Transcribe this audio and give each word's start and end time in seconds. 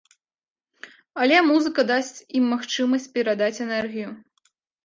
Але 1.25 1.37
музыка 1.49 1.85
дасць 1.91 2.19
ім 2.39 2.43
магчымасць 2.55 3.09
перадаць 3.19 3.55
энергію. 3.67 4.09